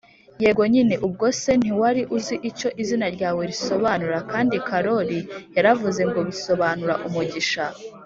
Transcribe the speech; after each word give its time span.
Yego 0.43 0.61
nyine 0.73 0.95
Ubwo 1.07 1.25
se 1.41 1.51
ntiwari 1.59 2.01
uzi 2.17 2.35
icyo 2.49 2.69
izina 2.81 3.07
ryawe 3.15 3.41
risobanura, 3.51 4.17
kandi 4.31 4.55
karoli 4.67 5.19
yaravuze 5.55 6.01
ngo 6.09 6.19
bisobanura 6.29 6.95
umugisha 7.09 7.63